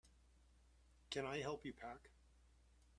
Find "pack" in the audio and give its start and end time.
1.73-2.09